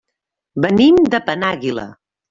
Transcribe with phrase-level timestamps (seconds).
[0.65, 1.89] Venim de Penàguila.